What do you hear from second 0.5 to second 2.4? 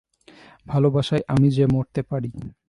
ভালোবাসায় আমি যে মরতে পারি।